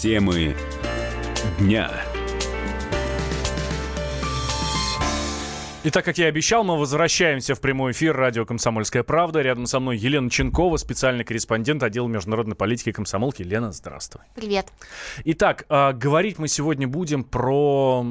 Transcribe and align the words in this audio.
Темы 0.00 0.56
дня. 1.58 1.90
Итак, 5.82 6.04
как 6.04 6.18
я 6.18 6.26
и 6.26 6.28
обещал, 6.28 6.62
мы 6.62 6.78
возвращаемся 6.78 7.54
в 7.54 7.60
прямой 7.62 7.92
эфир 7.92 8.14
радио 8.14 8.44
«Комсомольская 8.44 9.02
правда». 9.02 9.40
Рядом 9.40 9.64
со 9.64 9.80
мной 9.80 9.96
Елена 9.96 10.28
Ченкова, 10.28 10.76
специальный 10.76 11.24
корреспондент 11.24 11.82
отдела 11.82 12.06
международной 12.06 12.54
политики 12.54 12.92
комсомолки. 12.92 13.42
Лена, 13.42 13.72
здравствуй. 13.72 14.20
Привет. 14.34 14.66
Итак, 15.24 15.64
э, 15.70 15.94
говорить 15.94 16.38
мы 16.38 16.48
сегодня 16.48 16.86
будем 16.86 17.24
про, 17.24 18.04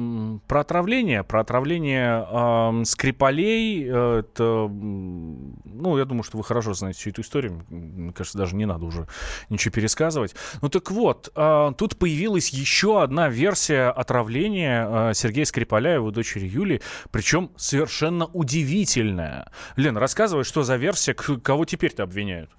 про 0.48 0.60
отравление, 0.62 1.22
про 1.22 1.42
отравление 1.42 2.26
э, 2.28 2.84
Скрипалей. 2.86 3.84
Это, 3.84 4.66
ну, 4.68 5.96
я 5.96 6.04
думаю, 6.06 6.24
что 6.24 6.38
вы 6.38 6.42
хорошо 6.42 6.74
знаете 6.74 6.98
всю 6.98 7.10
эту 7.10 7.22
историю. 7.22 7.64
Мне 7.68 8.12
кажется, 8.12 8.36
даже 8.36 8.56
не 8.56 8.66
надо 8.66 8.84
уже 8.84 9.06
ничего 9.48 9.72
пересказывать. 9.72 10.34
Ну 10.60 10.70
так 10.70 10.90
вот, 10.90 11.30
э, 11.36 11.72
тут 11.78 11.96
появилась 12.00 12.48
еще 12.48 13.00
одна 13.00 13.28
версия 13.28 13.90
отравления 13.90 15.10
э, 15.10 15.14
Сергея 15.14 15.44
Скрипаля 15.44 15.92
и 15.92 15.94
его 15.94 16.10
дочери 16.10 16.48
Юли, 16.48 16.82
причем 17.12 17.52
совершенно 17.60 18.26
удивительная. 18.26 19.50
Лен, 19.76 19.96
рассказывай, 19.96 20.44
что 20.44 20.62
за 20.62 20.76
версия, 20.76 21.14
кого 21.14 21.64
теперь-то 21.64 22.02
обвиняют? 22.02 22.50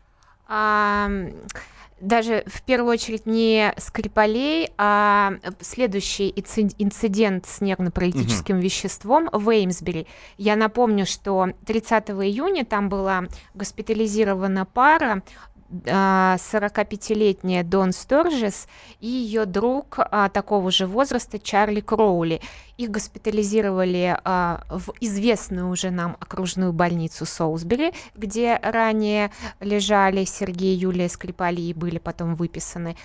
А, 0.47 1.09
даже 2.01 2.43
в 2.47 2.63
первую 2.63 2.91
очередь 2.91 3.25
не 3.25 3.73
Скрипалей, 3.77 4.69
а 4.77 5.33
следующий 5.59 6.29
инцидент 6.29 7.45
с 7.45 7.61
нервно-паралитическим 7.61 8.55
угу. 8.57 8.63
веществом 8.63 9.29
в 9.31 9.49
Эймсбери. 9.49 10.07
Я 10.37 10.55
напомню, 10.55 11.05
что 11.05 11.49
30 11.65 12.09
июня 12.09 12.65
там 12.65 12.89
была 12.89 13.25
госпитализирована 13.53 14.65
пара, 14.65 15.23
45-летняя 15.71 17.63
Дон 17.63 17.93
Сторжес 17.93 18.67
и 18.99 19.07
ее 19.07 19.45
друг 19.45 19.95
а, 19.99 20.29
такого 20.29 20.69
же 20.71 20.85
возраста 20.85 21.39
Чарли 21.39 21.79
Кроули. 21.79 22.41
Их 22.77 22.91
госпитализировали 22.91 24.17
а, 24.23 24.63
в 24.69 24.93
известную 24.99 25.69
уже 25.69 25.91
нам 25.91 26.17
окружную 26.19 26.73
больницу 26.73 27.25
Соусбери, 27.25 27.93
где 28.15 28.59
ранее 28.61 29.31
лежали 29.59 30.25
Сергей 30.25 30.75
и 30.75 30.79
Юлия 30.79 31.07
Скрипали 31.09 31.61
и 31.61 31.73
были 31.73 31.99
потом 31.99 32.35
выписаны 32.35 32.97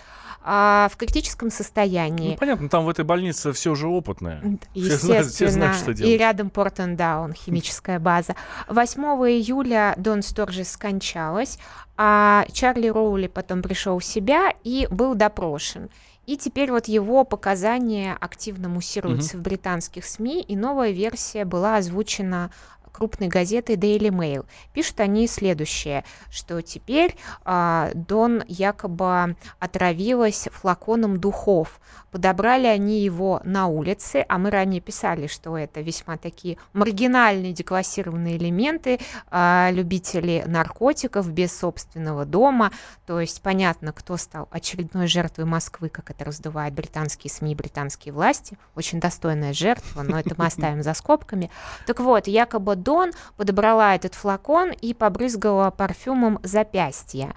а, 0.48 0.88
в 0.92 0.96
критическом 0.96 1.50
состоянии. 1.50 2.30
Ну, 2.30 2.36
понятно, 2.36 2.68
там 2.68 2.84
в 2.84 2.88
этой 2.88 3.04
больнице 3.04 3.52
все 3.52 3.72
уже 3.72 3.88
опытное. 3.88 4.58
Естественно. 4.74 4.74
Все 4.96 5.06
знают, 5.06 5.26
все 5.26 5.48
знают, 5.48 5.76
что 5.76 5.92
делать. 5.92 6.12
И 6.12 6.16
рядом 6.16 6.50
Портендаун, 6.50 7.32
химическая 7.34 7.98
база. 7.98 8.36
8 8.68 9.02
июля 9.02 9.94
Дон 9.96 10.22
Сторжес 10.22 10.70
скончалась, 10.70 11.58
а 11.96 12.44
Чарли 12.52 12.88
Роули 12.88 13.26
потом 13.26 13.62
пришел 13.62 13.98
в 13.98 14.04
себя 14.04 14.52
и 14.64 14.86
был 14.90 15.14
допрошен. 15.14 15.88
И 16.26 16.36
теперь 16.36 16.72
вот 16.72 16.88
его 16.88 17.24
показания 17.24 18.16
активно 18.20 18.68
муссируются 18.68 19.36
mm-hmm. 19.36 19.40
в 19.40 19.42
британских 19.42 20.04
СМИ, 20.04 20.42
и 20.42 20.56
новая 20.56 20.90
версия 20.90 21.44
была 21.44 21.76
озвучена 21.76 22.50
крупной 22.96 23.28
газеты 23.28 23.74
Daily 23.74 24.08
Mail. 24.08 24.46
Пишут 24.72 25.00
они 25.00 25.26
следующее, 25.26 26.02
что 26.30 26.62
теперь 26.62 27.14
э, 27.44 27.90
Дон 27.94 28.42
якобы 28.48 29.36
отравилась 29.58 30.48
флаконом 30.50 31.18
духов. 31.20 31.78
Подобрали 32.10 32.66
они 32.66 33.00
его 33.00 33.42
на 33.44 33.66
улице, 33.66 34.24
а 34.26 34.38
мы 34.38 34.50
ранее 34.50 34.80
писали, 34.80 35.26
что 35.26 35.58
это 35.58 35.82
весьма 35.82 36.16
такие 36.16 36.56
маргинальные 36.72 37.52
деклассированные 37.52 38.38
элементы, 38.38 38.98
э, 39.30 39.68
любители 39.72 40.42
наркотиков 40.46 41.30
без 41.30 41.54
собственного 41.54 42.24
дома. 42.24 42.72
То 43.04 43.20
есть 43.20 43.42
понятно, 43.42 43.92
кто 43.92 44.16
стал 44.16 44.48
очередной 44.50 45.06
жертвой 45.06 45.44
Москвы, 45.44 45.90
как 45.90 46.10
это 46.10 46.24
раздувают 46.24 46.74
британские 46.74 47.30
СМИ, 47.30 47.54
британские 47.54 48.14
власти. 48.14 48.56
Очень 48.74 49.00
достойная 49.00 49.52
жертва, 49.52 50.02
но 50.02 50.18
это 50.18 50.34
мы 50.38 50.46
оставим 50.46 50.82
за 50.82 50.94
скобками. 50.94 51.50
Так 51.86 52.00
вот, 52.00 52.26
якобы 52.26 52.76
Дон 52.86 53.10
подобрала 53.36 53.96
этот 53.96 54.14
флакон 54.14 54.70
и 54.70 54.94
побрызгала 54.94 55.70
парфюмом 55.72 56.38
запястья. 56.44 57.34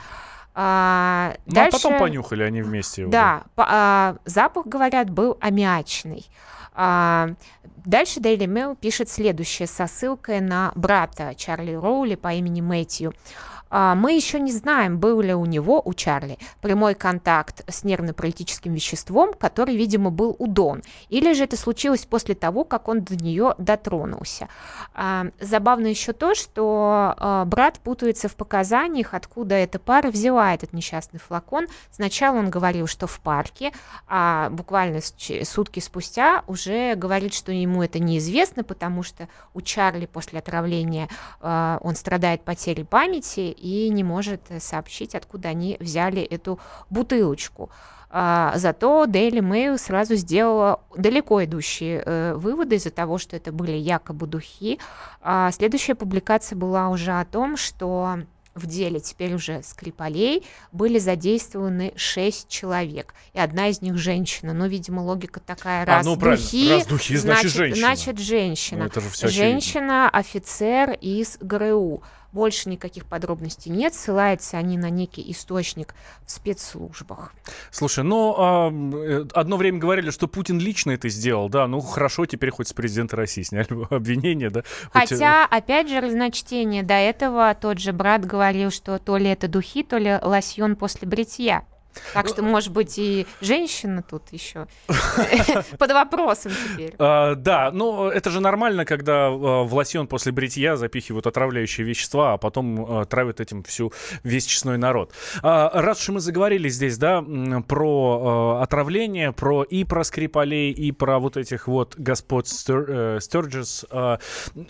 А, 0.53 1.33
ну, 1.47 1.55
дальше... 1.55 1.77
а 1.77 1.79
потом 1.79 1.99
понюхали 1.99 2.43
они 2.43 2.61
вместе 2.61 3.01
его. 3.01 3.11
Да, 3.11 3.43
по, 3.55 3.65
а, 3.67 4.17
запах, 4.25 4.67
говорят, 4.67 5.09
был 5.09 5.37
аммиачный. 5.41 6.27
А, 6.73 7.29
дальше 7.85 8.19
Daily 8.19 8.45
Mail 8.45 8.75
пишет 8.75 9.09
следующее 9.09 9.67
со 9.67 9.87
ссылкой 9.87 10.41
на 10.41 10.71
брата 10.75 11.33
Чарли 11.35 11.73
Роули 11.73 12.15
по 12.15 12.33
имени 12.33 12.61
Мэтью. 12.61 13.13
А, 13.69 13.95
мы 13.95 14.13
еще 14.13 14.39
не 14.39 14.51
знаем, 14.51 14.99
был 14.99 15.21
ли 15.21 15.33
у 15.33 15.45
него, 15.45 15.81
у 15.83 15.93
Чарли, 15.93 16.37
прямой 16.61 16.95
контакт 16.95 17.63
с 17.67 17.83
нервно-паралитическим 17.83 18.73
веществом, 18.73 19.33
который, 19.33 19.75
видимо, 19.75 20.09
был 20.09 20.35
у 20.39 20.47
Дон. 20.47 20.81
Или 21.09 21.33
же 21.33 21.43
это 21.43 21.55
случилось 21.55 22.05
после 22.05 22.35
того, 22.35 22.63
как 22.63 22.87
он 22.87 23.01
до 23.01 23.15
нее 23.15 23.55
дотронулся. 23.57 24.47
А, 24.93 25.27
забавно 25.39 25.87
еще 25.87 26.13
то, 26.13 26.33
что 26.33 27.13
а, 27.17 27.45
брат 27.45 27.79
путается 27.79 28.27
в 28.27 28.35
показаниях, 28.35 29.13
откуда 29.13 29.55
эта 29.55 29.79
пара 29.79 30.09
взяла 30.09 30.53
этот 30.53 30.73
несчастный 30.73 31.19
флакон. 31.19 31.67
Сначала 31.91 32.37
он 32.37 32.49
говорил, 32.49 32.87
что 32.87 33.07
в 33.07 33.19
парке, 33.19 33.71
а 34.07 34.49
буквально 34.49 34.99
сутки 35.43 35.79
спустя 35.79 36.43
уже 36.47 36.58
говорит, 36.67 37.33
что 37.33 37.51
ему 37.51 37.83
это 37.83 37.99
неизвестно, 37.99 38.63
потому 38.63 39.03
что 39.03 39.27
у 39.53 39.61
Чарли 39.61 40.05
после 40.05 40.39
отравления 40.39 41.09
он 41.41 41.95
страдает 41.95 42.43
потерей 42.43 42.83
памяти, 42.83 43.51
и 43.51 43.89
не 43.89 44.03
может 44.03 44.41
сообщить, 44.59 45.15
откуда 45.15 45.49
они 45.49 45.77
взяли 45.79 46.21
эту 46.21 46.59
бутылочку. 46.89 47.69
А, 48.11 48.53
зато 48.55 49.05
Daily 49.05 49.39
Mail 49.39 49.77
сразу 49.77 50.15
сделала 50.15 50.81
далеко 50.95 51.43
идущие 51.43 52.01
э, 52.03 52.33
выводы 52.33 52.75
из-за 52.77 52.89
того, 52.89 53.19
что 53.19 53.35
это 53.35 53.51
были 53.51 53.73
якобы 53.73 54.25
духи. 54.25 54.79
А 55.21 55.51
следующая 55.51 55.93
публикация 55.93 56.55
была 56.55 56.89
уже 56.89 57.11
о 57.11 57.25
том, 57.25 57.55
что 57.55 58.21
в 58.59 58.67
деле 58.67 58.99
теперь 58.99 59.33
уже 59.33 59.63
Скрипалей 59.63 60.45
были 60.71 60.99
задействованы 60.99 61.93
шесть 61.95 62.47
человек, 62.49 63.13
и 63.33 63.39
одна 63.39 63.69
из 63.69 63.81
них 63.81 63.97
женщина. 63.97 64.53
Ну, 64.53 64.67
видимо, 64.67 65.01
логика 65.01 65.39
такая, 65.39 65.85
раз 65.85 66.05
а, 66.05 66.09
ну, 66.09 66.15
духи, 66.15 66.69
раз 66.69 66.85
духи, 66.85 67.15
значит, 67.15 67.51
значит 67.51 67.57
женщина. 67.57 67.87
Значит, 67.87 68.19
женщина. 68.19 68.79
Ну, 68.81 68.85
это 68.85 69.01
же 69.01 69.09
все 69.09 69.27
женщина, 69.27 70.09
очевидно. 70.09 70.19
офицер 70.19 70.91
из 71.01 71.37
ГРУ. 71.39 72.03
Больше 72.31 72.69
никаких 72.69 73.05
подробностей 73.05 73.71
нет, 73.71 73.95
ссылаются 73.95 74.57
они 74.57 74.77
на 74.77 74.89
некий 74.89 75.31
источник 75.31 75.95
в 76.25 76.31
спецслужбах. 76.31 77.33
Слушай, 77.71 78.03
ну, 78.03 78.35
а, 78.37 78.71
э, 78.71 79.25
одно 79.33 79.57
время 79.57 79.79
говорили, 79.79 80.11
что 80.11 80.27
Путин 80.27 80.59
лично 80.59 80.91
это 80.91 81.09
сделал, 81.09 81.49
да, 81.49 81.67
ну 81.67 81.79
хорошо, 81.79 82.27
теперь 82.27 82.51
хоть 82.51 82.67
с 82.67 82.73
президента 82.73 83.15
России 83.15 83.41
сняли 83.41 83.67
обвинение, 83.93 84.51
да. 84.51 84.63
Хоть... 84.93 85.09
Хотя, 85.09 85.45
опять 85.45 85.89
же, 85.89 85.99
разночтение, 86.01 86.83
до 86.83 86.93
этого 86.93 87.55
тот 87.59 87.79
же 87.79 87.93
брат 87.93 88.25
говорил, 88.25 88.69
что 88.69 88.99
то 88.99 89.17
ли 89.17 89.27
это 89.27 89.47
духи, 89.47 89.83
то 89.83 89.97
ли 89.97 90.19
лосьон 90.21 90.75
после 90.75 91.07
бритья. 91.07 91.65
Так 92.13 92.27
что, 92.27 92.41
может 92.41 92.71
быть, 92.71 92.97
и 92.97 93.27
женщина 93.41 94.03
тут 94.03 94.23
еще 94.31 94.67
под 95.77 95.91
вопросом 95.91 96.51
теперь. 96.73 96.95
А, 96.99 97.35
да, 97.35 97.71
ну 97.71 98.07
это 98.07 98.29
же 98.29 98.39
нормально, 98.39 98.85
когда 98.85 99.27
а, 99.27 99.63
в 99.63 99.73
лосьон 99.73 100.07
после 100.07 100.31
бритья 100.31 100.75
запихивают 100.75 101.27
отравляющие 101.27 101.85
вещества, 101.85 102.33
а 102.33 102.37
потом 102.37 102.85
а, 103.01 103.05
травят 103.05 103.39
этим 103.39 103.63
всю 103.63 103.91
весь 104.23 104.45
честной 104.45 104.77
народ. 104.77 105.13
Раз 105.41 106.01
уж 106.01 106.09
мы 106.09 106.19
заговорили 106.19 106.69
здесь, 106.69 106.97
да, 106.97 107.23
про 107.67 108.59
отравление, 108.61 109.31
про 109.31 109.63
и 109.63 109.83
про 109.83 110.03
Скрипалей, 110.03 110.71
и 110.71 110.91
про 110.91 111.19
вот 111.19 111.37
этих 111.37 111.67
вот 111.67 111.95
господ 111.97 112.47
Стерджес. 112.47 113.85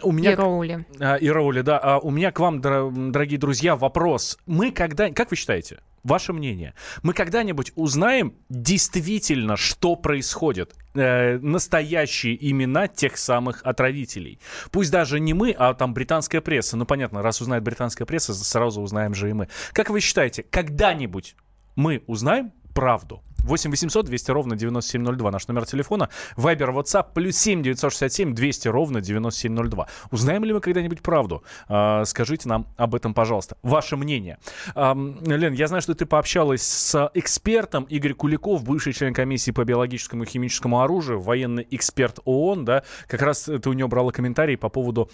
У 0.01 0.11
меня... 0.11 0.31
И 0.31 0.35
Роули. 0.35 0.85
И 1.21 1.29
Роули, 1.29 1.61
да. 1.61 1.99
У 1.99 2.11
меня 2.11 2.31
к 2.31 2.39
вам, 2.39 2.61
дорогие 2.61 3.39
друзья, 3.39 3.75
вопрос. 3.75 4.37
Мы 4.45 4.71
когда... 4.71 5.09
Как 5.11 5.31
вы 5.31 5.37
считаете? 5.37 5.79
Ваше 6.03 6.33
мнение. 6.33 6.73
Мы 7.03 7.13
когда-нибудь 7.13 7.71
узнаем 7.75 8.33
действительно, 8.49 9.57
что 9.57 9.95
происходит? 9.95 10.75
Э, 10.95 11.37
настоящие 11.37 12.37
имена 12.49 12.87
тех 12.87 13.17
самых 13.17 13.61
отравителей. 13.63 14.39
Пусть 14.71 14.91
даже 14.91 15.19
не 15.19 15.33
мы, 15.33 15.51
а 15.51 15.73
там 15.73 15.93
британская 15.93 16.41
пресса. 16.41 16.77
Ну, 16.77 16.85
понятно, 16.85 17.21
раз 17.21 17.41
узнает 17.41 17.63
британская 17.63 18.05
пресса, 18.05 18.33
сразу 18.33 18.81
узнаем 18.81 19.13
же 19.13 19.29
и 19.29 19.33
мы. 19.33 19.49
Как 19.73 19.89
вы 19.89 19.99
считаете, 19.99 20.43
когда-нибудь 20.43 21.35
мы 21.75 22.03
узнаем 22.07 22.51
правду? 22.73 23.23
8 23.43 23.71
800 23.71 24.05
200 24.05 24.31
ровно 24.31 24.55
9702. 24.55 25.31
Наш 25.31 25.47
номер 25.47 25.65
телефона. 25.65 26.09
Вайбер, 26.35 26.71
WhatsApp, 26.71 27.07
плюс 27.13 27.37
7 27.37 27.63
967 27.63 28.33
200 28.33 28.67
ровно 28.67 29.01
9702. 29.01 29.87
Узнаем 30.11 30.43
ли 30.43 30.53
мы 30.53 30.59
когда-нибудь 30.59 31.01
правду? 31.01 31.43
А, 31.67 32.05
скажите 32.05 32.47
нам 32.49 32.67
об 32.77 32.95
этом, 32.95 33.13
пожалуйста. 33.13 33.57
Ваше 33.63 33.97
мнение. 33.97 34.37
Лен, 34.75 35.53
я 35.53 35.67
знаю, 35.67 35.81
что 35.81 35.93
ты 35.93 36.05
пообщалась 36.05 36.61
с 36.61 37.11
экспертом 37.13 37.83
Игорь 37.85 38.13
Куликов, 38.13 38.63
бывший 38.63 38.93
член 38.93 39.13
комиссии 39.13 39.51
по 39.51 39.63
биологическому 39.63 40.23
и 40.23 40.25
химическому 40.25 40.81
оружию, 40.81 41.19
военный 41.19 41.67
эксперт 41.71 42.19
ООН, 42.25 42.65
да? 42.65 42.83
Как 43.07 43.21
раз 43.21 43.43
ты 43.43 43.69
у 43.69 43.73
него 43.73 43.89
брала 43.89 44.11
комментарии 44.11 44.55
по 44.55 44.69
поводу 44.69 45.09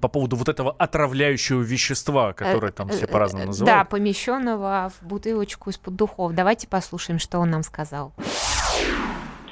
по 0.00 0.08
поводу 0.08 0.36
вот 0.36 0.48
этого 0.48 0.74
отравляющего 0.78 1.62
вещества, 1.62 2.32
которое 2.32 2.72
там 2.72 2.88
все 2.88 3.06
Э, 3.06 3.12
по-разному 3.12 3.44
э, 3.44 3.46
называют. 3.48 3.78
Да, 3.78 3.84
помещенного 3.84 4.90
в 4.90 5.06
бутылочку 5.06 5.70
из-под 5.70 5.96
духов. 5.96 6.34
Давайте 6.34 6.68
послушаем, 6.68 7.18
что 7.18 7.38
он 7.38 7.50
нам 7.50 7.62
сказал. 7.62 8.12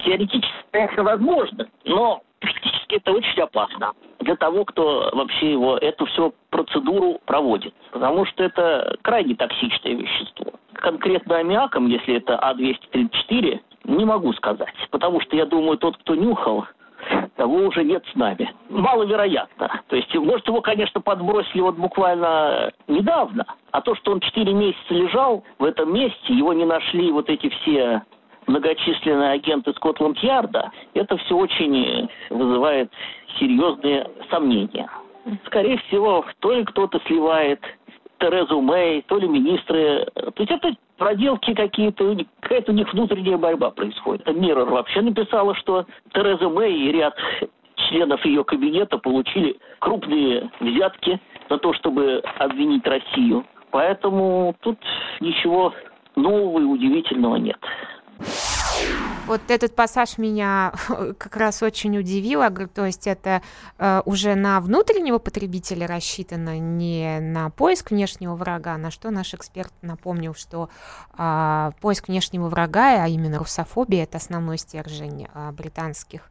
Теоретически, 0.05 0.65
конечно, 0.71 1.03
возможно, 1.03 1.69
но 1.85 2.23
практически 2.41 2.97
это 2.97 3.13
очень 3.13 3.43
опасно 3.43 3.93
для 4.21 4.37
того, 4.37 4.65
кто 4.65 5.11
вообще 5.13 5.53
его, 5.53 5.79
эту 5.79 6.07
всю 6.07 6.35
процедуру 6.51 7.21
проводит. 7.25 7.75
Потому 7.93 8.27
что 8.27 8.45
это 8.45 8.97
крайне 9.03 9.35
токсичное 9.35 9.95
вещество. 9.95 10.53
Конкретно 10.75 11.39
аммиаком, 11.39 11.87
если 11.87 12.17
это 12.17 12.35
А234, 12.35 13.61
не 13.85 14.05
могу 14.05 14.33
сказать. 14.35 14.75
Потому 14.91 15.21
что, 15.21 15.37
я 15.37 15.47
думаю, 15.47 15.79
тот, 15.79 15.97
кто 15.99 16.15
нюхал, 16.15 16.67
того 17.37 17.57
уже 17.57 17.85
нет 17.85 18.05
с 18.13 18.15
нами. 18.17 18.53
Маловероятно. 18.69 19.83
То 19.89 19.97
есть, 19.97 20.15
может, 20.15 20.47
его, 20.49 20.61
конечно, 20.61 21.01
подбросили 21.01 21.61
вот 21.61 21.77
буквально 21.77 22.73
недавно, 22.89 23.45
а 23.71 23.81
то, 23.81 23.95
что 23.95 24.13
он 24.13 24.21
4 24.21 24.53
месяца 24.53 24.95
лежал 24.95 25.45
в 25.59 25.65
этом 25.65 25.93
месте, 25.93 26.35
его 26.35 26.53
не 26.53 26.65
нашли 26.65 27.13
вот 27.13 27.29
эти 27.29 27.49
все 27.49 28.03
многочисленные 28.47 29.33
агенты 29.33 29.73
Скотланд-Ярда, 29.75 30.71
это 30.95 31.17
все 31.19 31.37
очень 31.37 32.09
вызывает 32.31 32.91
серьезные 33.39 34.09
сомнения. 34.31 34.89
Скорее 35.47 35.79
всего, 35.79 36.25
то 36.39 36.53
ли 36.53 36.65
кто-то 36.65 37.01
сливает 37.07 37.61
Терезу 38.19 38.61
Мэй, 38.61 39.03
то 39.07 39.19
ли 39.19 39.29
министры. 39.29 40.07
То 40.15 40.35
есть 40.39 40.51
это 40.51 40.75
проделки 40.97 41.55
какие-то, 41.55 42.17
какая-то 42.41 42.73
у 42.73 42.75
них 42.75 42.93
внутренняя 42.93 43.37
борьба 43.37 43.71
происходит. 43.71 44.27
Миррор 44.35 44.71
вообще 44.71 45.03
написала, 45.03 45.55
что 45.57 45.87
Тереза 46.13 46.49
Мэй 46.49 46.75
и 46.75 46.93
ряд 46.93 47.15
членов 47.89 48.25
ее 48.25 48.45
кабинета 48.45 48.99
получили 48.99 49.57
крупные 49.79 50.51
взятки 50.61 51.21
за 51.49 51.59
то, 51.59 51.73
чтобы 51.75 52.23
обвинить 52.39 52.87
Россию. 52.87 53.45
Поэтому 53.71 54.55
тут 54.61 54.79
ничего 55.21 55.73
нового 56.15 56.61
и 56.61 56.65
удивительного 56.65 57.37
нет. 57.37 57.59
Вот 59.27 59.41
этот 59.49 59.75
пассаж 59.75 60.19
меня 60.19 60.73
как 61.19 61.37
раз 61.37 61.61
очень 61.63 61.99
удивил. 61.99 62.43
Говорю, 62.43 62.69
То 62.69 62.87
есть 62.87 63.09
это 63.09 63.43
э, 63.79 64.03
уже 64.05 64.37
на 64.37 64.61
внутреннего 64.61 65.19
потребителя 65.19 65.89
рассчитано, 65.89 66.61
не 66.61 67.19
на 67.19 67.51
поиск 67.51 67.91
внешнего 67.91 68.37
врага, 68.37 68.77
на 68.79 68.93
что 68.93 69.11
наш 69.11 69.35
эксперт 69.35 69.73
напомнил, 69.83 70.35
что 70.35 70.69
а, 71.13 71.73
поиск 71.81 72.07
внешнего 72.09 72.49
врага, 72.49 73.03
а 73.03 73.09
именно 73.09 73.39
русофобия, 73.39 74.05
это 74.05 74.19
основной 74.19 74.59
стержень 74.59 75.27
а, 75.35 75.51
британских 75.51 76.31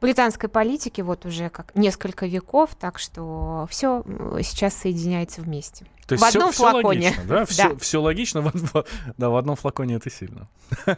британской 0.00 0.50
политики 0.50 1.00
вот 1.00 1.24
уже 1.24 1.48
как 1.48 1.74
несколько 1.74 2.26
веков, 2.26 2.74
так 2.78 2.98
что 2.98 3.66
все 3.70 4.04
сейчас 4.42 4.74
соединяется 4.74 5.40
вместе. 5.40 5.86
То 6.06 6.16
в 6.16 6.22
одном 6.24 6.52
всё, 6.52 6.70
флаконе. 6.70 7.06
логично, 7.08 7.22
да? 7.28 7.44
Все, 7.46 7.68
Да. 7.70 7.76
все 7.76 8.00
логично, 8.00 8.40
в, 8.42 8.84
да, 9.16 9.30
в 9.30 9.36
одном 9.36 9.56
флаконе 9.56 9.94
это 9.96 10.10
сильно. 10.10 10.48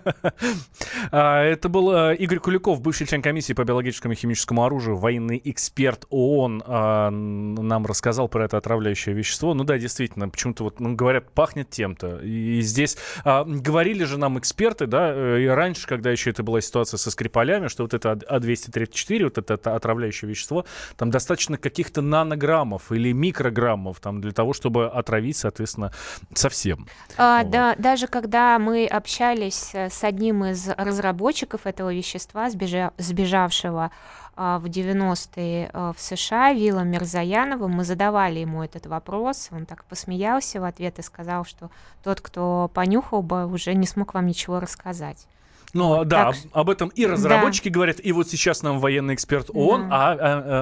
А, 1.11 1.43
Это 1.45 1.69
был 1.69 1.91
а, 1.91 2.13
Игорь 2.13 2.39
Куликов, 2.39 2.81
бывший 2.81 3.07
член 3.07 3.23
комиссии 3.23 3.53
по 3.53 3.65
биологическому 3.65 4.13
и 4.15 4.17
химическому 4.17 4.65
оружию, 4.65 4.97
военный 4.97 5.41
эксперт 5.45 6.05
ООН, 6.11 6.63
а, 6.67 7.11
нам 7.11 7.87
рассказал 7.87 8.29
про 8.29 8.45
это 8.45 8.57
отравляющее 8.57 9.15
вещество. 9.15 9.55
Ну 9.55 9.65
да, 9.65 9.79
действительно, 9.79 10.29
почему-то 10.29 10.65
вот 10.65 10.81
ну, 10.81 10.95
говорят, 10.95 11.31
пахнет 11.33 11.71
тем-то. 11.71 12.19
И 12.19 12.61
здесь 12.63 12.97
а, 13.25 13.45
говорили 13.45 14.05
же 14.05 14.19
нам 14.19 14.39
эксперты, 14.39 14.87
да, 14.87 15.13
э, 15.15 15.43
и 15.43 15.47
раньше, 15.47 15.87
когда 15.87 16.11
еще 16.11 16.31
это 16.31 16.43
была 16.43 16.61
ситуация 16.61 16.99
со 16.99 17.11
Скрипалями, 17.11 17.69
что 17.69 17.83
вот 17.85 17.95
это 17.95 18.13
А- 18.13 18.39
А234, 18.39 19.25
вот 19.25 19.39
это, 19.39 19.55
это 19.55 19.75
отравляющее 19.77 20.29
вещество, 20.29 20.65
там 20.97 21.11
достаточно 21.11 21.59
каких-то 21.59 22.03
нанограммов 22.03 22.93
или 22.93 23.13
микрограммов 23.13 24.01
там 24.01 24.21
для 24.21 24.33
того, 24.33 24.53
чтобы 24.53 24.87
отравить, 24.99 25.37
соответственно, 25.37 25.93
совсем. 26.35 26.87
А, 27.17 27.43
Вот. 27.43 27.51
да, 27.51 27.75
даже 27.77 28.07
когда 28.07 28.59
мы 28.59 28.87
общались 28.87 29.71
э, 29.75 29.91
с 29.91 30.05
одним 30.05 30.45
из 30.45 30.69
разработчиков 30.69 31.67
этого 31.67 31.93
вещества, 31.95 32.49
сбежа- 32.49 32.93
сбежавшего 32.99 33.91
а, 34.39 34.59
в 34.59 34.67
90-е 34.67 35.71
э, 35.73 35.93
в 35.97 36.01
США, 36.01 36.53
Вилла 36.53 36.81
Мирзаяновым, 36.81 37.73
мы 37.73 37.85
задавали 37.85 38.41
ему 38.41 38.63
этот 38.63 38.87
вопрос, 38.87 39.49
он 39.51 39.67
так 39.67 39.85
посмеялся 39.85 40.61
в 40.61 40.65
ответ 40.65 40.99
и 40.99 41.03
сказал, 41.03 41.45
что 41.45 41.71
тот, 42.03 42.21
кто 42.21 42.71
понюхал 42.75 43.23
бы, 43.23 43.47
уже 43.47 43.75
не 43.75 43.87
смог 43.87 44.15
вам 44.15 44.27
ничего 44.27 44.61
рассказать. 44.61 45.27
Ну 45.75 46.05
да, 46.05 46.33
так 46.33 46.37
об, 46.53 46.71
этом 46.71 46.89
и 46.89 47.07
разработчики 47.07 47.69
говорят, 47.69 47.97
и 48.03 48.13
вот 48.13 48.29
сейчас 48.29 48.63
нам 48.63 48.79
военный 48.79 49.15
эксперт 49.15 49.51
ООН, 49.53 49.89
Да. 49.89 49.97
а, 49.97 50.13
а, 50.13 50.19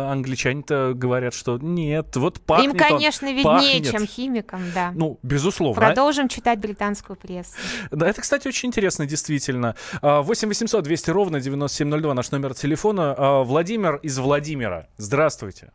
а 0.09 0.13
англичане-то 0.13 0.93
говорят, 0.95 1.35
что 1.35 1.59
нет, 1.59 2.17
вот 2.17 2.41
пахнет 2.41 2.67
Им, 2.67 2.73
он, 2.73 2.79
конечно, 2.79 3.27
виднее, 3.27 3.45
пахнет. 3.45 3.91
чем 3.91 4.07
химикам, 4.07 4.63
да. 4.75 4.93
Ну, 4.95 5.19
безусловно. 5.23 5.81
Продолжим 5.81 6.29
читать 6.29 6.59
британскую 6.59 7.17
прессу. 7.17 7.53
Да, 7.91 8.09
это, 8.09 8.23
кстати, 8.23 8.49
очень 8.49 8.69
интересно, 8.69 9.07
действительно. 9.07 9.77
А, 10.03 10.23
8 10.23 10.49
800 10.49 10.83
200 10.85 11.11
ровно 11.11 11.41
9702 11.41 12.15
наш 12.15 12.31
номер 12.31 12.55
телефона. 12.55 13.15
А, 13.17 13.43
Владимир 13.45 13.97
из 13.97 14.19
Владимира. 14.19 14.87
Здравствуйте. 14.97 15.71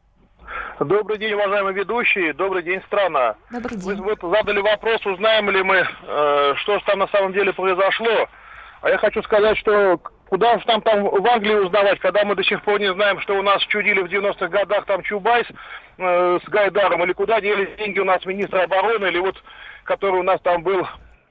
Добрый 0.80 1.18
день, 1.18 1.34
уважаемые 1.34 1.74
ведущие. 1.74 2.34
Добрый 2.34 2.64
день, 2.64 2.81
страна. 2.88 3.36
Добрый 3.52 3.78
Вы 3.78 3.96
день. 3.96 4.04
вот 4.04 4.20
задали 4.22 4.62
вопрос, 4.62 5.06
узнаем 5.06 5.50
ли 5.50 5.62
мы, 5.62 5.76
э, 5.76 6.54
что 6.56 6.80
же 6.80 6.86
там 6.86 7.00
на 7.00 7.08
самом 7.10 7.34
деле 7.34 7.52
произошло. 7.52 8.28
А 8.81 8.90
я 8.90 8.98
хочу 8.98 9.22
сказать, 9.24 9.58
что 9.58 10.00
куда 10.30 10.58
же 10.60 10.66
там, 10.66 10.81
там 10.81 11.04
в 11.04 11.28
Англии 11.28 11.56
узнавать, 11.56 12.00
когда 12.00 12.24
мы 12.24 12.36
до 12.36 12.44
сих 12.44 12.62
пор 12.64 12.80
не 12.80 12.92
знаем, 12.94 13.20
что 13.22 13.38
у 13.38 13.42
нас 13.42 13.62
чудили 13.64 14.02
в 14.02 14.06
90-х 14.06 14.48
годах 14.48 14.86
там 14.86 15.02
Чубайс 15.04 15.48
э, 15.98 16.40
с 16.46 16.50
Гайдаром, 16.50 17.04
или 17.04 17.14
куда 17.14 17.42
делись 17.42 17.76
деньги 17.78 18.00
у 18.00 18.06
нас 18.06 18.26
министра 18.26 18.64
обороны, 18.64 19.08
или 19.08 19.20
вот 19.20 19.36
который 19.84 20.20
у 20.20 20.24
нас 20.24 20.40
там 20.42 20.62
был 20.62 20.86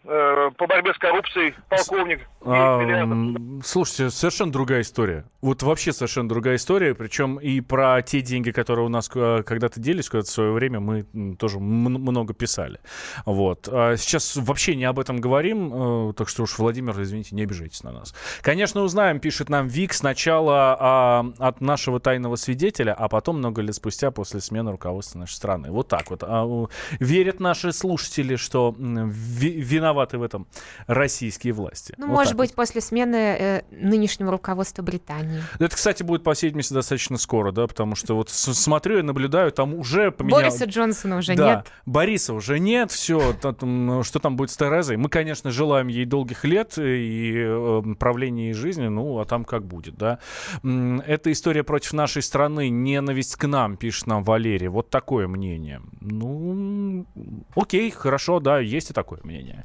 э, 0.04 0.50
по 0.56 0.66
борьбе 0.66 0.92
с 0.92 0.98
коррупцией, 0.98 1.54
полковник. 1.68 2.20
А, 2.44 2.78
9 2.78 2.88
миллиардов. 2.88 3.12
м, 3.12 3.60
слушайте, 3.64 4.10
совершенно 4.10 4.50
другая 4.50 4.80
история. 4.80 5.24
Вот 5.40 5.62
вообще 5.62 5.92
совершенно 5.92 6.28
другая 6.28 6.56
история. 6.56 6.94
Причем 6.94 7.36
и 7.36 7.60
про 7.60 8.02
те 8.02 8.20
деньги, 8.22 8.50
которые 8.50 8.86
у 8.86 8.88
нас 8.88 9.08
э, 9.14 9.42
когда-то 9.46 9.78
делись, 9.78 10.08
когда-то 10.08 10.28
в 10.28 10.32
свое 10.32 10.52
время 10.52 10.80
мы 10.80 11.36
тоже 11.36 11.60
много 11.60 12.34
писали. 12.34 12.80
Вот. 13.24 13.68
А 13.70 13.96
сейчас 13.96 14.34
вообще 14.34 14.74
не 14.74 14.84
об 14.84 14.98
этом 14.98 15.20
говорим, 15.20 16.08
э, 16.10 16.12
так 16.14 16.28
что 16.28 16.42
уж, 16.42 16.58
Владимир, 16.58 17.00
извините, 17.00 17.36
не 17.36 17.42
обижайтесь 17.42 17.84
на 17.84 17.92
нас. 17.92 18.14
Конечно, 18.42 18.82
узнаем, 18.82 19.20
пишет 19.20 19.48
нам 19.48 19.68
Вик, 19.68 19.92
сначала 19.92 20.76
а, 20.80 21.32
от 21.38 21.60
нашего 21.60 22.00
тайного 22.00 22.34
свидетеля, 22.34 22.92
а 22.94 23.08
потом 23.08 23.38
много 23.38 23.62
лет 23.62 23.76
спустя 23.76 24.10
после 24.10 24.40
смены 24.40 24.72
руководства 24.72 25.20
нашей 25.20 25.34
страны. 25.34 25.70
Вот 25.70 25.86
так 25.86 26.10
вот. 26.10 26.24
А, 26.24 26.66
верят 26.98 27.38
наши 27.38 27.72
слушатели, 27.72 28.34
что 28.34 28.74
ви- 28.76 29.60
виноваты 29.60 30.18
в 30.18 30.22
этом 30.24 30.48
российские 30.88 31.52
власти. 31.52 31.94
Ну, 31.96 32.08
Вот 32.08 32.14
может 32.16 32.34
быть, 32.34 32.54
после 32.54 32.80
смены 32.80 33.16
э, 33.16 33.62
нынешнего 33.70 34.32
руководства 34.32 34.82
Британии. 34.82 35.27
Это, 35.58 35.74
кстати, 35.74 36.02
будет 36.02 36.22
по 36.22 36.34
всей 36.34 36.46
видимости 36.46 36.74
достаточно 36.74 37.18
скоро, 37.18 37.52
да, 37.52 37.66
потому 37.66 37.94
что 37.94 38.14
вот 38.16 38.30
смотрю 38.30 38.98
и 38.98 39.02
наблюдаю, 39.02 39.52
там 39.52 39.74
уже 39.74 40.10
поменял... 40.10 40.40
Бориса 40.40 40.64
Джонсона 40.64 41.18
уже 41.18 41.34
да, 41.34 41.56
нет. 41.56 41.72
Бориса 41.86 42.34
уже 42.34 42.58
нет, 42.58 42.90
все, 42.90 43.34
что 43.34 44.18
там 44.20 44.36
будет 44.36 44.50
с 44.50 44.56
Терезой. 44.56 44.96
Мы, 44.96 45.08
конечно, 45.08 45.50
желаем 45.50 45.88
ей 45.88 46.04
долгих 46.04 46.44
лет 46.44 46.78
и 46.78 47.34
э, 47.36 47.82
правления 47.98 48.50
и 48.50 48.52
жизни, 48.52 48.88
ну, 48.88 49.18
а 49.18 49.24
там 49.24 49.44
как 49.44 49.64
будет, 49.64 49.96
да. 49.96 50.18
М, 50.62 51.00
Это 51.00 51.32
история 51.32 51.62
против 51.62 51.92
нашей 51.92 52.22
страны, 52.22 52.68
ненависть 52.68 53.36
к 53.36 53.46
нам, 53.46 53.76
пишет 53.76 54.06
нам 54.06 54.24
Валерий. 54.24 54.68
Вот 54.68 54.90
такое 54.90 55.28
мнение. 55.28 55.80
Ну, 56.00 57.06
окей, 57.54 57.90
хорошо, 57.90 58.40
да, 58.40 58.58
есть 58.58 58.90
и 58.90 58.94
такое 58.94 59.20
мнение. 59.22 59.64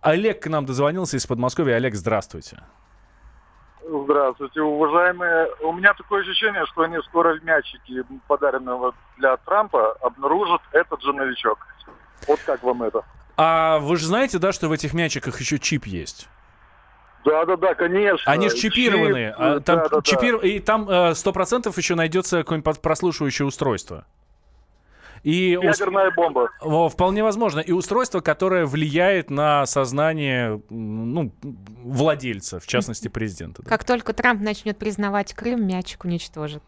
Олег 0.00 0.42
к 0.42 0.46
нам 0.48 0.64
дозвонился 0.64 1.16
из 1.16 1.26
Подмосковья. 1.26 1.76
Олег, 1.76 1.94
здравствуйте. 1.94 2.60
Здравствуйте, 3.90 4.60
уважаемые. 4.60 5.48
У 5.62 5.72
меня 5.72 5.94
такое 5.94 6.20
ощущение, 6.20 6.66
что 6.66 6.82
они 6.82 6.98
скоро 7.08 7.38
в 7.38 7.42
мячике, 7.44 8.04
подаренного 8.26 8.94
для 9.16 9.36
Трампа, 9.38 9.92
обнаружат 10.02 10.60
этот 10.72 11.02
же 11.02 11.12
новичок. 11.14 11.58
Вот 12.26 12.38
как 12.44 12.62
вам 12.62 12.82
это? 12.82 13.02
А 13.38 13.78
вы 13.78 13.96
же 13.96 14.06
знаете, 14.06 14.38
да, 14.38 14.52
что 14.52 14.68
в 14.68 14.72
этих 14.72 14.92
мячиках 14.92 15.40
еще 15.40 15.58
чип 15.58 15.86
есть? 15.86 16.28
Да, 17.24 17.46
да, 17.46 17.56
да, 17.56 17.74
конечно. 17.74 18.30
Они 18.30 18.50
же 18.50 18.56
чипированные. 18.56 19.30
Чип, 19.30 19.36
а 19.40 19.60
там 19.60 19.76
да, 19.78 19.88
да, 19.88 19.96
да. 19.96 20.00
чипир- 20.02 20.40
И 20.44 20.58
там 20.60 20.88
э, 20.88 21.14
сто 21.14 21.32
процентов 21.32 21.78
еще 21.78 21.94
найдется 21.94 22.38
какое-нибудь 22.38 22.82
прослушивающее 22.82 23.46
устройство. 23.46 24.04
И 25.22 25.58
Ядерная 25.60 26.10
бомба. 26.14 26.50
во, 26.60 26.88
вполне 26.88 27.22
возможно. 27.22 27.60
И 27.60 27.72
устройство, 27.72 28.20
которое 28.20 28.66
влияет 28.66 29.30
на 29.30 29.66
сознание 29.66 30.60
ну, 30.70 31.32
владельца, 31.84 32.60
в 32.60 32.66
частности, 32.66 33.08
президента. 33.08 33.62
да. 33.62 33.68
Как 33.68 33.84
только 33.84 34.12
Трамп 34.12 34.40
начнет 34.42 34.78
признавать 34.78 35.34
Крым, 35.34 35.66
мячик 35.66 36.04
уничтожит. 36.04 36.62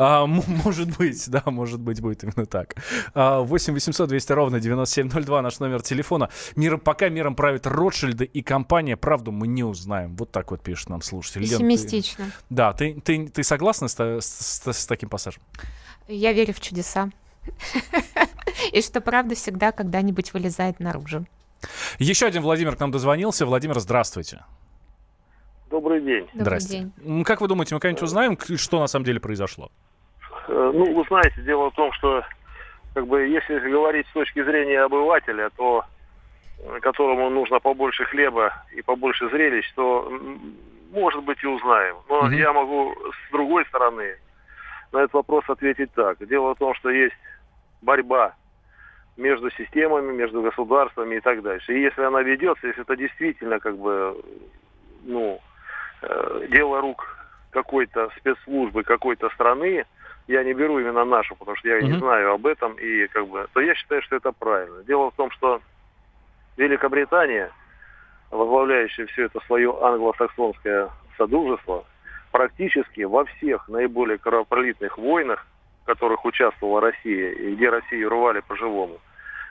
А, 0.00 0.26
может 0.26 0.96
быть, 0.96 1.28
да, 1.28 1.42
может 1.46 1.80
быть, 1.80 2.00
будет 2.00 2.22
именно 2.22 2.46
так. 2.46 2.76
А, 3.14 3.40
8 3.40 3.74
800 3.74 4.08
200 4.08 4.32
ровно 4.32 4.60
9702 4.60 5.42
наш 5.42 5.58
номер 5.58 5.82
телефона. 5.82 6.28
Мир, 6.54 6.78
пока 6.78 7.08
миром 7.08 7.34
правят 7.34 7.66
Ротшильды 7.66 8.24
и 8.24 8.42
компания, 8.42 8.96
правду 8.96 9.32
мы 9.32 9.48
не 9.48 9.64
узнаем. 9.64 10.14
Вот 10.14 10.30
так 10.30 10.52
вот 10.52 10.62
пишет 10.62 10.88
нам 10.88 11.02
слушатель. 11.02 11.40
Лен, 11.40 11.48
ты- 11.50 11.56
Пессимистично. 11.56 12.26
Да, 12.48 12.72
ты, 12.74 13.00
ты, 13.04 13.26
ты 13.26 13.42
согласна 13.42 13.88
с, 13.88 13.98
с- 13.98 14.60
с- 14.62 14.72
с 14.72 14.86
таким 14.86 15.08
пассажем? 15.08 15.42
Я 16.06 16.32
верю 16.32 16.54
в 16.54 16.60
чудеса. 16.60 17.10
И 18.72 18.80
что 18.82 19.00
правда 19.00 19.34
всегда 19.34 19.72
когда-нибудь 19.72 20.32
вылезает 20.34 20.80
наружу. 20.80 21.24
Еще 21.98 22.26
один 22.26 22.42
Владимир 22.42 22.76
к 22.76 22.80
нам 22.80 22.90
дозвонился. 22.90 23.46
Владимир, 23.46 23.78
здравствуйте. 23.80 24.44
Добрый 25.70 26.00
день. 26.00 26.24
Добрый 26.34 26.60
Здрасте. 26.60 26.90
день. 26.96 27.24
Как 27.24 27.40
вы 27.40 27.48
думаете, 27.48 27.74
мы 27.74 27.80
когда-нибудь 27.80 28.02
узнаем, 28.02 28.36
к- 28.36 28.56
что 28.58 28.80
на 28.80 28.86
самом 28.86 29.04
деле 29.04 29.20
произошло? 29.20 29.70
Э, 30.48 30.70
Ну, 30.74 30.94
вы 30.94 31.04
знаете, 31.08 31.42
дело 31.42 31.70
в 31.70 31.74
том, 31.74 31.92
что 31.92 32.24
как 32.94 33.06
бы 33.06 33.26
если 33.26 33.58
говорить 33.70 34.06
с 34.08 34.12
точки 34.12 34.42
зрения 34.42 34.80
обывателя, 34.82 35.50
то 35.56 35.84
э, 36.60 36.80
которому 36.80 37.28
нужно 37.30 37.60
побольше 37.60 38.04
хлеба 38.06 38.64
и 38.74 38.80
побольше 38.82 39.28
зрелищ, 39.28 39.70
то 39.74 40.10
может 40.90 41.22
быть 41.24 41.42
и 41.44 41.46
узнаем. 41.46 41.96
Но 42.08 42.22
Мгм. 42.22 42.32
я 42.32 42.52
могу 42.52 42.94
с 43.28 43.32
другой 43.32 43.66
стороны 43.66 44.16
на 44.92 44.98
этот 45.00 45.12
вопрос 45.12 45.44
ответить 45.48 45.92
так. 45.92 46.26
Дело 46.26 46.54
в 46.54 46.58
том, 46.58 46.74
что 46.74 46.88
есть 46.88 47.14
борьба 47.80 48.34
между 49.16 49.50
системами, 49.50 50.12
между 50.12 50.42
государствами 50.42 51.16
и 51.16 51.20
так 51.20 51.42
дальше. 51.42 51.74
И 51.74 51.82
если 51.82 52.02
она 52.02 52.22
ведется, 52.22 52.66
если 52.66 52.82
это 52.82 52.96
действительно 52.96 53.58
как 53.58 53.76
бы 53.76 54.22
ну 55.04 55.40
э, 56.02 56.46
дело 56.50 56.80
рук 56.80 57.04
какой-то 57.50 58.10
спецслужбы 58.18 58.82
какой-то 58.84 59.28
страны, 59.30 59.84
я 60.28 60.44
не 60.44 60.52
беру 60.52 60.78
именно 60.78 61.04
нашу, 61.04 61.34
потому 61.36 61.56
что 61.56 61.68
я 61.68 61.80
не 61.82 61.90
Мгм. 61.90 62.00
знаю 62.00 62.32
об 62.32 62.46
этом, 62.46 62.74
и 62.74 63.06
как 63.08 63.26
бы, 63.26 63.46
то 63.52 63.60
я 63.60 63.74
считаю, 63.74 64.02
что 64.02 64.16
это 64.16 64.30
правильно. 64.32 64.84
Дело 64.84 65.10
в 65.10 65.14
том, 65.14 65.30
что 65.30 65.62
Великобритания, 66.56 67.50
возглавляющая 68.30 69.06
все 69.06 69.24
это 69.24 69.40
свое 69.46 69.74
англосаксонское 69.80 70.90
содружество, 71.16 71.84
практически 72.30 73.02
во 73.02 73.24
всех 73.24 73.68
наиболее 73.68 74.18
кровопролитных 74.18 74.98
войнах, 74.98 75.46
которых 75.88 76.24
участвовала 76.26 76.80
Россия, 76.82 77.30
и 77.30 77.54
где 77.54 77.70
Россию 77.70 78.10
рвали 78.10 78.40
по-живому, 78.46 78.98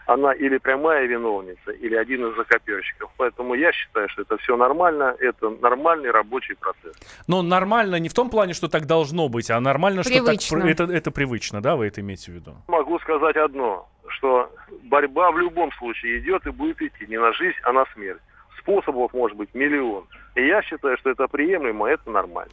она 0.06 0.32
или 0.34 0.60
прямая 0.60 1.08
виновница, 1.08 1.72
или 1.72 1.96
один 1.96 2.28
из 2.28 2.38
закоперщиков. 2.38 3.10
Поэтому 3.18 3.56
я 3.56 3.72
считаю, 3.72 4.08
что 4.10 4.22
это 4.22 4.38
все 4.38 4.56
нормально, 4.56 5.16
это 5.20 5.50
нормальный 5.50 6.12
рабочий 6.12 6.56
процесс. 6.56 6.96
Но 7.28 7.42
нормально 7.42 7.96
не 8.00 8.08
в 8.08 8.14
том 8.14 8.30
плане, 8.30 8.54
что 8.54 8.68
так 8.68 8.86
должно 8.86 9.30
быть, 9.30 9.50
а 9.50 9.60
нормально, 9.60 10.04
что 10.04 10.14
так 10.14 10.26
Привычно. 10.26 10.64
это, 10.64 10.84
это 10.84 11.12
привычно, 11.12 11.62
да, 11.62 11.76
вы 11.76 11.88
это 11.88 12.02
имеете 12.02 12.32
в 12.32 12.36
виду? 12.36 12.56
Могу 12.68 13.00
сказать 13.00 13.36
одно, 13.36 13.90
что 14.10 14.50
борьба 14.84 15.32
в 15.32 15.40
любом 15.40 15.72
случае 15.74 16.20
идет 16.20 16.46
и 16.46 16.52
будет 16.52 16.82
идти 16.82 17.08
не 17.08 17.20
на 17.20 17.34
жизнь, 17.34 17.58
а 17.64 17.74
на 17.74 17.86
смерть. 17.94 18.22
Способов 18.60 19.12
может 19.14 19.36
быть 19.36 19.54
миллион. 19.56 20.06
И 20.36 20.46
я 20.46 20.62
считаю, 20.62 20.98
что 20.98 21.10
это 21.10 21.28
приемлемо, 21.28 21.88
это 21.88 22.12
нормально. 22.12 22.52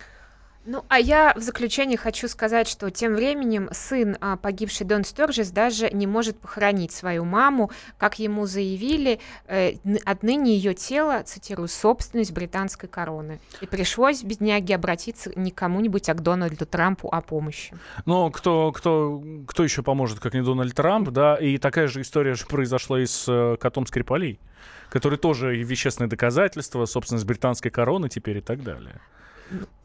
Ну, 0.67 0.85
а 0.89 0.99
я 0.99 1.35
в 1.37 1.41
заключение 1.41 1.99
хочу 1.99 2.27
сказать, 2.27 2.67
что 2.69 2.91
тем 2.91 3.15
временем 3.15 3.69
сын 3.73 4.17
а, 4.21 4.37
погибшей 4.37 4.87
Дон 4.87 5.05
Сторжес 5.05 5.51
даже 5.51 5.91
не 5.91 6.07
может 6.07 6.39
похоронить 6.39 6.91
свою 6.91 7.25
маму. 7.25 7.71
Как 7.99 8.19
ему 8.19 8.47
заявили, 8.47 9.21
э, 9.47 9.75
отныне 10.05 10.57
ее 10.57 10.73
тело, 10.73 11.23
цитирую, 11.23 11.69
собственность 11.69 12.33
британской 12.33 12.89
короны. 12.89 13.41
И 13.61 13.67
пришлось 13.67 14.23
бедняге 14.23 14.77
обратиться 14.77 15.31
не 15.37 15.51
к 15.51 15.55
кому-нибудь, 15.55 16.09
а 16.09 16.15
к 16.15 16.23
Дональду 16.23 16.65
Трампу 16.65 17.09
о 17.09 17.21
помощи. 17.21 17.75
Ну, 18.07 18.31
кто, 18.31 18.73
кто, 18.73 19.23
кто 19.47 19.65
еще 19.65 19.83
поможет, 19.83 20.19
как 20.21 20.33
не 20.33 20.43
Дональд 20.43 20.75
Трамп, 20.75 21.11
да? 21.11 21.37
И 21.37 21.59
такая 21.59 21.89
же 21.89 22.01
история 22.01 22.35
же 22.35 22.47
произошла 22.47 23.01
и 23.01 23.07
с 23.07 23.27
э, 23.29 23.57
котом 23.61 23.87
Скрипалей, 23.87 24.41
который 24.89 25.19
тоже 25.19 25.59
и 25.59 25.63
вещественное 25.63 26.09
доказательство, 26.09 26.87
собственность 26.87 27.27
британской 27.27 27.71
короны 27.71 28.09
теперь 28.09 28.39
и 28.39 28.41
так 28.41 28.63
далее. 28.63 29.01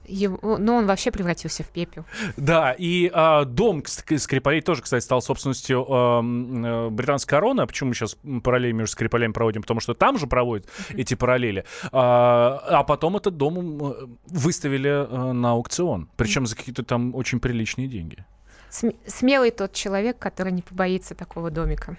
Его- 0.10 0.58
но 0.58 0.76
он 0.78 0.86
вообще 0.88 1.12
превратился 1.12 1.64
в 1.64 1.68
пепел. 1.68 2.06
Да, 2.36 2.74
и 2.78 3.10
а, 3.14 3.46
дом 3.46 3.80
Ск- 3.82 4.18
Скрипалей 4.18 4.62
тоже, 4.62 4.82
кстати, 4.82 5.04
стал 5.04 5.22
собственностью 5.22 5.86
э, 5.88 6.90
британской 6.90 7.30
короны. 7.38 7.62
А 7.62 7.68
почему 7.68 7.90
мы 7.90 7.94
сейчас 7.96 8.18
параллели 8.44 8.72
между 8.72 8.92
Скрипалями 8.94 9.32
проводим? 9.32 9.62
Потому 9.62 9.80
что 9.80 9.94
там 9.94 10.18
же 10.18 10.28
проводят 10.28 10.68
эти 10.90 11.14
параллели. 11.14 11.66
А, 11.92 12.62
а 12.68 12.84
потом 12.84 13.18
этот 13.18 13.38
дом 13.38 13.82
э, 13.92 13.94
выставили 14.28 14.90
э, 14.90 15.32
на 15.34 15.52
аукцион. 15.52 16.10
Причем 16.16 16.46
за 16.46 16.56
какие-то 16.56 16.84
там 16.84 17.14
очень 17.16 17.40
приличные 17.40 17.88
деньги. 17.88 18.26
См- 18.72 18.98
смелый 19.08 19.50
тот 19.52 19.74
человек, 19.74 20.20
который 20.20 20.52
не 20.52 20.62
побоится 20.62 21.16
такого 21.16 21.50
домика. 21.50 21.98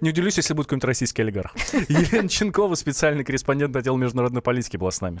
Не 0.00 0.10
удивлюсь, 0.10 0.36
если 0.36 0.54
будет 0.54 0.66
какой-нибудь 0.66 0.84
российский 0.86 1.22
олигарх. 1.22 1.52
Елена 1.88 2.28
Ченкова, 2.28 2.74
специальный 2.76 3.24
корреспондент 3.24 3.74
отдела 3.74 3.96
международной 3.96 4.42
политики, 4.42 4.76
была 4.76 4.90
с 4.92 5.00
нами. 5.00 5.20